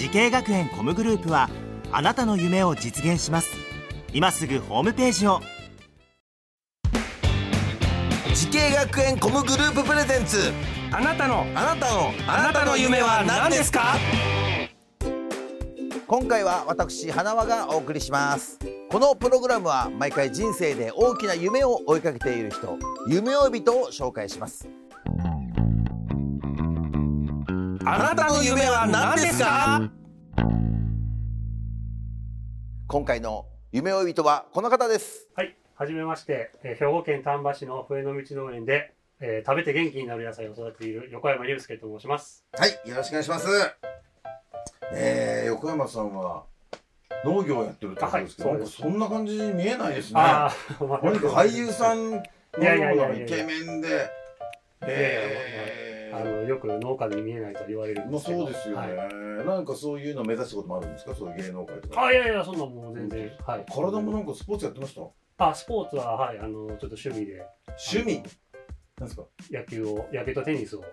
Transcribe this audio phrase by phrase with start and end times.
[0.00, 1.50] 滋慶学園 COMグループは
[1.92, 3.50] あなたの夢を実現します。
[4.14, 5.40] 今すぐホームページを。
[8.34, 10.54] 滋慶学園 COMグループプレゼンツ。
[10.90, 13.96] あなたのあなたのあなたの夢は何ですか？
[16.06, 18.58] 今回は私花輪がお送りします。
[18.88, 24.66] このプログラムは毎回人生で大きな夢を追いかけている人夢追い人を紹介します
[27.92, 29.90] あなたの夢は何ですか？
[32.86, 42.44] 今回の夢追い人はこの方ですはい、はじめまして、えー兵庫県丹波市の笛の道農園で、えー食べて元気になる野菜を育てている横山祐介と申します。
[42.52, 43.48] はい、よろしくお願いします。
[44.92, 46.44] えー、横山さんは
[47.24, 50.20] 農業をやってるってことですけど、はいそんかそんな感じに見えないですね。
[50.20, 52.22] あ 俳優さんのよ
[52.56, 54.08] ういやいやいやいやなイケメンで、
[54.82, 58.38] えあのよく農家に見えないと言われるんまあですけど。
[58.44, 62.02] そうですよね、はいなんかそういうのを目指したこともあるんですか、そういう芸能界とか。
[62.04, 63.30] あいやいや、そんなもう全然。
[63.46, 63.64] はい。
[63.72, 65.48] 体もなんかスポーツやってました？
[65.48, 67.42] あ、スポーツは、はい、あの、ちょっと趣味で
[67.90, 68.22] 趣味？
[68.98, 69.24] なんですか？
[69.50, 70.84] 野球を、野球とテニスを。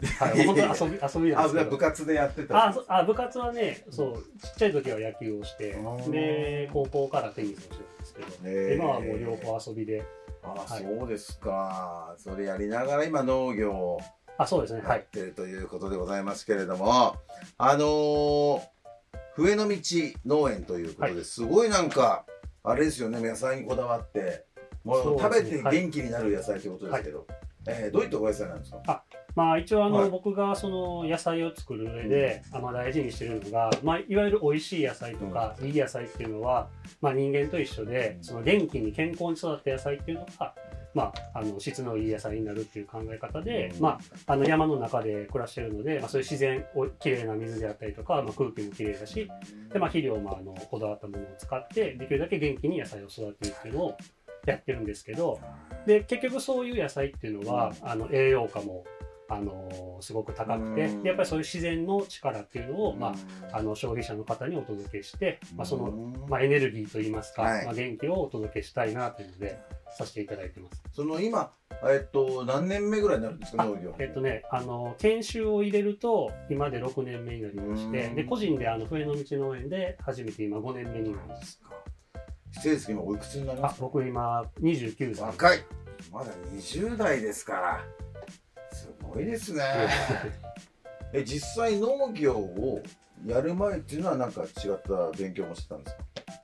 [0.18, 1.70] はい、本当に遊び、遊びなんあ、ですけど。
[1.70, 2.68] 部活でやってた？
[2.68, 5.76] あそあ部活はね、そう、ちっちゃい時は野球をして
[6.10, 10.02] で、高校からテニスをしてるんですけど、今はもう両方遊びで、
[10.42, 12.14] あ、はいそうですか。
[12.16, 14.00] それやりながら今農業を
[14.38, 14.98] あ、そうですね、はい。
[14.98, 17.16] やってるということでございますけれども、
[17.58, 18.60] あのー、
[19.34, 19.76] 笛の道
[20.26, 21.24] 農園ということで、はい。
[21.24, 22.24] すごいなんか、
[22.62, 24.44] あれですよね、野菜にこだわって、
[24.84, 27.26] もう食べて元気になる野菜ということですけど、
[27.66, 29.04] えーどういったお野菜なんですか？
[29.36, 30.10] まあ一応あの、はい。
[30.10, 36.68] 僕がその野菜を作る上で、あまあ大事にしてるのが、まあ、いわゆる美味しい野菜とか、いい野菜っていうのは、
[37.00, 40.54] まあ、人間と一緒で、その元気に健康に育った野菜っていうのが、
[40.94, 43.80] まあ、あの質のいい野菜になるっていう考え方で、うん。
[43.80, 49.30] まあ、あの山の中で暮らしてるので、まあ、そういう自然おきれいな水であったりとか、まあ、空気もきれいだし
[49.72, 53.96] で、まあ、肥料もあのこだわったものを使ってできるだけ元気に野菜を育てるっていうのを
[54.46, 55.38] やってるんですけど
[55.86, 58.84] で結局そういう野菜っていうのは、あの栄養価も
[59.32, 63.14] あのすごく高くてやっぱりそういう自然の力っていうのを、ま
[63.52, 65.92] あ、あの消費者の方にお届けして、まあ、その、
[66.28, 69.60] まあ、エネルギーといいますか、はいまあ、元気をお届けしたいなというので
[69.96, 70.82] させていただいてます。
[70.92, 71.52] その今、
[71.88, 73.94] えっと、何年目ぐらいになるんですか、あ農業？
[74.00, 81.60] えっとね、あの研修を入れると今で6年目になりましてうんで個人であの笛の道農園で初めて今5年目になります
[82.52, 83.84] 失礼ですけど、今おいくつになりますか？
[83.86, 85.58] あ僕今29歳若い。
[86.12, 87.84] まだ20代ですから。
[88.98, 89.62] すごいですね。
[91.12, 92.80] え、実際農業を
[93.26, 94.50] やる前っていうのはなんか違っ
[94.82, 95.96] た勉強もしてたんです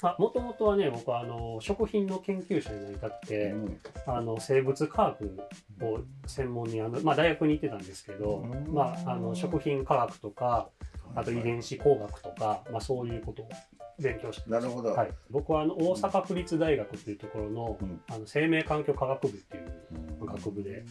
[0.00, 0.16] か？
[0.16, 3.80] あもともとはね僕はあの食品の研究者になりたくて、うん。
[4.06, 5.38] あの生物科学
[5.82, 8.72] を専門にあの、まあ、大学に行ってたんですけど、うん。
[8.72, 10.68] まあ、あの食品科学とか
[11.14, 13.48] あと遺伝子工学とか、まあ、そういうことを
[14.00, 14.90] 勉強してなるほど。
[14.90, 18.00] はい、僕はあの大阪府立大学っていうところの,、うん。
[18.10, 19.72] あの生命環境科学部っていう
[20.20, 20.26] うん。
[20.26, 20.84] 学部で、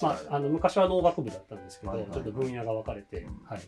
[0.00, 2.22] まあ、あの昔は農学部だったんですけど、はいはいはい。
[2.22, 3.40] ちょっと分野が分かれて、うん。
[3.44, 3.60] はい、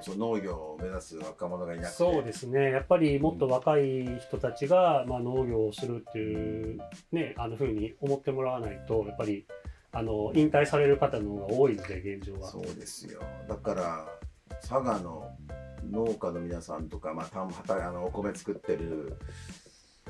[0.00, 1.94] そう農業を目指す若者がいなくて。
[1.94, 2.70] そうですね。
[2.70, 6.78] やっぱりもっと若い人たちが、まあ、農業をするっていう、
[7.12, 9.46] ね、あのふうに思ってもらわないとやっぱり
[9.92, 12.48] あの引退される方の方が多いので現状は。
[12.48, 13.20] そうですよ。
[13.48, 14.06] だから
[14.60, 15.30] 佐賀の
[15.88, 19.16] 農家の皆さんとか、まあ、田んぼ畑あのお米作ってる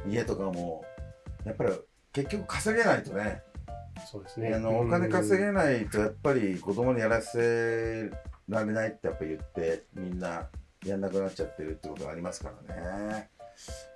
[0.09, 0.85] 家とかも
[1.45, 1.73] やっぱり
[2.13, 3.43] 結局稼げないとね。
[4.11, 4.55] そうですね。
[4.55, 8.11] あのお金稼げないとやっぱり子供にやらせ
[8.49, 10.49] られないってやっぱ言ってみんな
[10.85, 13.31] やんなくなっちゃってるってことがありますからね。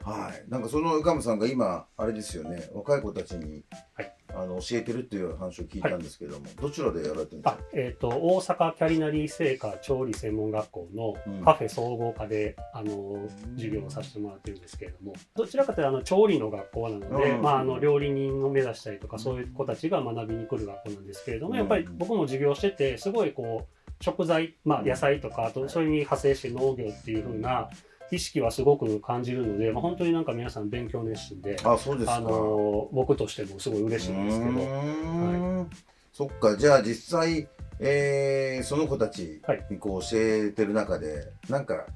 [0.02, 2.68] はい、なんかその岡本さんが今あれですよね。
[2.74, 17.42] 若い子たちに、はいあの教えてるっていう話を聞いたんですけども、どちらでやられてるんですあか、えー、と大阪キャリナリー製菓調理専門学校のうんカフェ総合科で、あの授業をさせてもらってるんですけれどもどちらかというとあの調理の学校なので、うん。
[17.42, 21.58] まあ、あの料理人を目指したりとかそういう子たちが学びに来る学校なんですけれども、うん。
[21.58, 27.70] やっぱり僕も授業しててすごいこう食材、まあ、野菜とかあとそれに派生して農業っていう風な
[28.14, 31.56] 意識はすごく感じるので、まあ、本当になんか皆さん勉強熱心で。
[31.64, 32.16] あそうですか。
[32.16, 35.70] あの僕としてもすごい嬉しいんですけど、うーん。
[36.12, 36.56] そっか。
[36.56, 37.48] じゃあ実際、
[37.80, 39.40] えーその子たち
[39.70, 41.86] にこう教えてる中で、なんか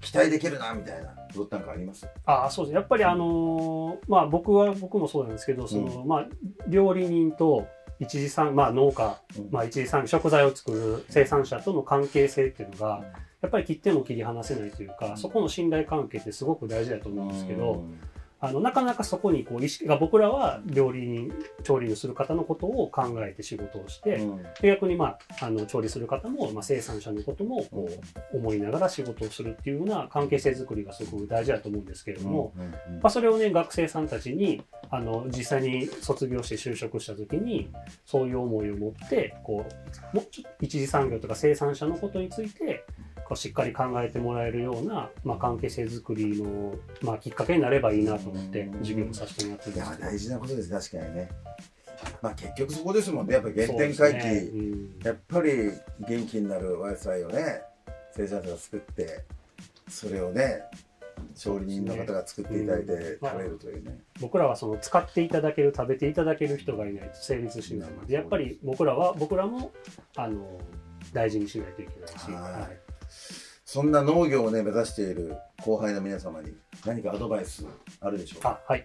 [0.00, 2.06] 期待できるなみたいなことなんかあります？
[2.26, 2.74] ああそうです。
[2.74, 6.26] やっぱりあのーまあ僕は僕もそうなんですけどその、まあ
[6.68, 7.66] 料理人と
[7.98, 9.48] 一次産まあ農家、うん。
[9.50, 13.02] まあ一次産食材を作る生産者との関係性っていうのが、
[13.42, 17.84] やっぱり切っても切り離せないというか、そこの信頼関係ってすごく大事だと思うんですけど、
[18.44, 24.42] あのなかなかそこにこう意識が僕らは料理人調理をする方のことを考えて仕事をして、うん。
[24.60, 27.88] で逆に、まあ、あの調理する方も、まあ、生産者のこともこ
[28.32, 32.70] う思いながら仕事をするっていうような関係性づくりがすごく大事だと思うんですけれども、うんうん。
[32.70, 34.60] まあ、それをね学生さんたちに
[34.90, 37.70] あの実際に卒業して就職した時に
[38.04, 39.64] そういう思いを持ってこ
[40.12, 42.84] うもうちょっと一次産業とか生産者のことについて
[43.32, 48.78] こうしっかり考えてもらえるような、まあ、関係性づくりの、まあ、きっかけになればいいなと思ってうん。
[48.80, 49.96] 授業をさせてもらっていや。
[49.98, 51.30] 大事なことです確かにね。
[52.20, 53.34] まあ結局そこですもんね。
[53.34, 54.98] やっぱり原点回帰、ねうん。
[55.02, 55.50] やっぱり
[56.06, 57.62] 元気になるお野菜をね
[58.14, 59.24] 生産者が作って
[59.88, 60.64] それをね
[61.34, 63.28] 調理人の方が作っていただいてうん。
[63.28, 69.72] 食べるというね、僕らはその使っていただける食べていただける人がいないと成立しないのでやっぱり僕らは僕らも
[70.16, 70.60] あの
[71.14, 72.52] 大事にしないといけないし、はい。
[72.52, 72.91] はい
[73.72, 75.34] そんな農業をね目指している
[75.64, 76.52] 後輩の皆様に
[76.84, 77.64] 何かアドバイス
[78.02, 78.60] あるでしょうか？
[78.68, 78.84] あはい。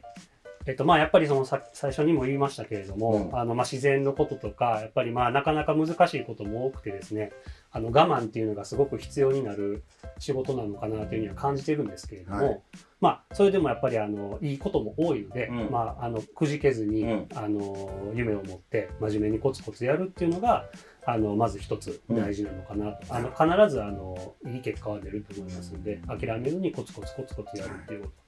[0.65, 3.37] えっとまあ、やっぱりそのさ最初にも言いましたけれども、うん。
[3.37, 7.33] あのまあ自然のこととかやっぱりまあなかなか難しいことも多くてですね
[7.71, 9.83] あの我慢っていうのがすごく必要になる
[10.19, 12.61] 仕事なのかなというふうには感じてるんですけれども、はい。
[12.99, 15.71] まあそれでもやっぱりあのいいことも多いので、うん。
[15.71, 17.27] まあ、あのくじけずに、うん。
[17.35, 20.65] あの夢を持って真面目にコツコツやるっていうのが
[21.05, 28.26] あのまず一つ大事なのかなと、あの必ずあのいい結果は出ると思いますので諦めずにコツコツコツコツやるっていうこと。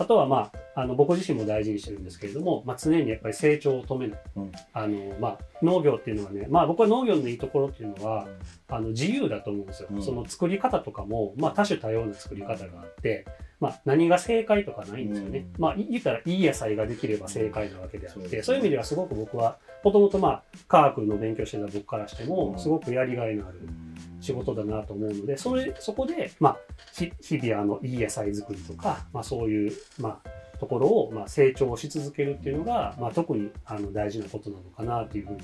[0.00, 4.52] あとは、まあ、あの僕自身も大事にしてるんですけれども、まあ、常にやっぱり成長を止めない、うん。
[4.72, 8.26] あのまあ、農業っていうのはね、まあ、僕は農業のいいところっていうのは
[8.68, 10.02] あの自由だと思うんですよ、うん。
[10.02, 13.26] その作り方とかも、まあ、多種多様な作り方があって、
[13.60, 15.60] まあ、何が正解とかないんですよね、うん。
[15.60, 18.42] まあ、い言ったらいい野菜ができれば正解なわけであって、そうですね。
[18.42, 22.28] そういう意味ではすごく僕はもともとまあ科学の勉強してた僕からしてうん。
[22.30, 23.60] もすごくやりがいのある
[24.20, 26.56] 仕事だなと思うのでそれそこで、まあ、
[26.92, 35.40] ひ日々あのいい野菜作りとか、まあ、そういう、まあ、ところを、まあ、成長し続けるっていうのが、まあ、特にあの大事なことなのかなというふうに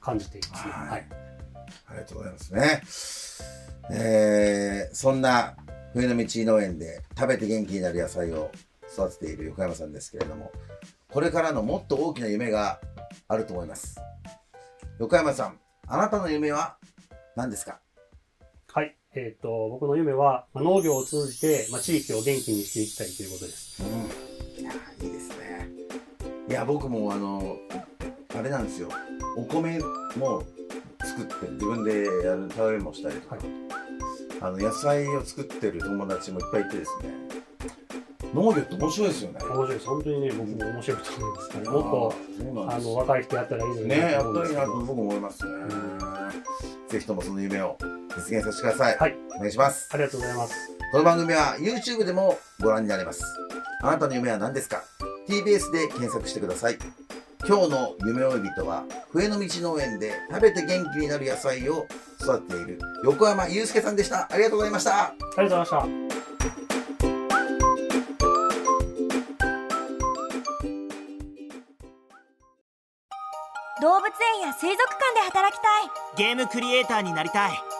[0.00, 0.72] 感じていますね。
[0.72, 1.06] はいはい
[1.88, 2.52] ありがとうございます
[3.90, 3.96] ね。
[3.96, 5.56] えー、そんな
[5.92, 8.50] 冬の道農園で食べて元気になる野菜を
[8.92, 10.50] 育てている横山さんですけれども、
[11.12, 12.80] これからのもっと大きな夢が
[13.28, 14.00] あると思います。
[14.98, 16.76] 横山さん、あなたの夢は
[17.36, 17.78] 何ですか？
[18.72, 23.82] はいえー、と僕の夢は、まあ、農業を通じて、まあ、地域を元気にしていきたいということです。
[23.82, 24.62] うん。
[24.62, 24.72] いや、
[25.02, 25.68] いいですね。
[26.48, 27.56] いや、僕もあの、
[28.38, 28.88] あれなんですよ。
[29.36, 29.80] お米
[30.16, 30.44] も
[31.04, 33.44] 作って自分でやる食べもしたりとか、はい
[34.42, 37.10] あの野菜を作ってる友達もいっぱいいてですね。
[38.32, 39.38] 農業って面白いですよね。
[39.42, 45.52] 面白いです本当にね僕も面白いと思います、ね、もっとあの若い人やったらいいのにねやったらいいなと僕も思いますね。
[46.88, 47.76] ぜひともその夢を
[48.16, 48.98] 実現させてください。
[48.98, 49.88] はいお願いします。
[49.92, 50.54] ありがとうございます。
[50.92, 53.22] この番組は YouTube でもご覧になれます。
[53.82, 54.82] あなたの夢は何ですか
[55.28, 56.78] ?TBS で検索してください。
[57.48, 61.86] 今日の夢追い人は、笛の道農園で食べて元気になる野菜を
[62.20, 64.28] 育てている横山祐介さんでした。
[64.30, 65.06] ありがとうございました。
[65.06, 66.10] ありがとうございました。
[73.80, 74.04] 動物
[74.36, 77.69] 園や水族館で働きたいゲームクリエイターになりたい